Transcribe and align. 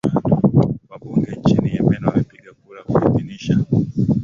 wabunge 0.89 1.31
nchini 1.39 1.73
yemen 1.75 2.03
wamepiga 2.05 2.51
kura 2.53 2.83
kuidhinisha 2.83 3.59